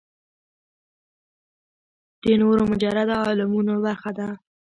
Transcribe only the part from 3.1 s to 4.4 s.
عالمونو برخه ده.